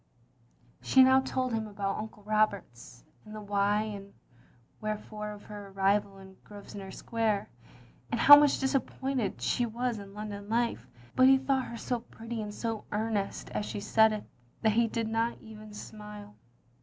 "She 0.81 1.03
now 1.03 1.19
told 1.19 1.53
him 1.53 1.67
about 1.67 1.99
Uncle 1.99 2.23
Roberts, 2.23 3.03
and 3.23 3.35
the 3.35 3.39
why 3.41 3.83
and 3.83 4.15
wherefore 4.81 5.29
of 5.31 5.43
her 5.43 5.67
arrival 5.67 6.17
in 6.17 6.37
Grosve 6.43 6.73
nor 6.75 6.89
Square, 6.89 7.51
and 8.11 8.19
how 8.21 8.35
much 8.35 8.57
disappointed 8.59 9.39
she 9.43 9.67
was 9.67 9.99
in 9.99 10.15
London 10.15 10.49
life, 10.49 10.87
but 11.15 11.27
he 11.27 11.37
thought 11.37 11.65
her 11.65 11.77
so 11.77 11.99
pretty 11.99 12.41
and 12.41 12.51
so 12.55 12.85
earnest 12.91 13.51
as 13.51 13.63
she 13.67 13.79
said 13.79 14.11
it 14.11 14.23
that 14.63 14.71
he 14.71 14.87
did 14.87 15.07
not 15.07 15.37
even 15.39 15.71
smile. 15.71 16.35